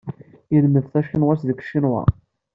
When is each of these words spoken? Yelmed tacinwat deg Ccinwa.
Yelmed 0.53 0.85
tacinwat 0.91 1.41
deg 1.47 1.57
Ccinwa. 1.63 2.03